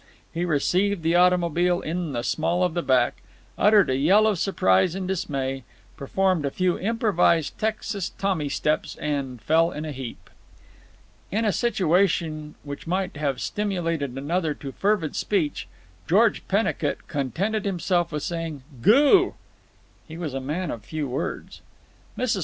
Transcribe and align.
He 0.33 0.45
received 0.45 1.03
the 1.03 1.13
automobile 1.13 1.79
in 1.79 2.11
the 2.13 2.23
small 2.23 2.63
of 2.63 2.73
the 2.73 2.81
back, 2.81 3.17
uttered 3.55 3.87
a 3.87 3.95
yell 3.95 4.25
of 4.25 4.39
surprise 4.39 4.95
and 4.95 5.07
dismay, 5.07 5.63
performed 5.95 6.43
a 6.43 6.49
few 6.49 6.79
improvised 6.79 7.59
Texas 7.59 8.09
Tommy 8.09 8.49
steps, 8.49 8.95
and 8.95 9.39
fell 9.39 9.69
in 9.71 9.85
a 9.85 9.91
heap. 9.91 10.31
In 11.29 11.45
a 11.45 11.51
situation 11.51 12.55
which 12.63 12.87
might 12.87 13.15
have 13.17 13.39
stimulated 13.39 14.17
another 14.17 14.55
to 14.55 14.71
fervid 14.71 15.15
speech, 15.15 15.67
George 16.07 16.41
Pennicut 16.47 17.07
contented 17.07 17.63
himself 17.63 18.11
with 18.11 18.23
saying 18.23 18.63
"Goo!" 18.81 19.35
He 20.07 20.17
was 20.17 20.33
a 20.33 20.41
man 20.41 20.71
of 20.71 20.83
few 20.83 21.07
words. 21.07 21.61
Mrs. 22.17 22.39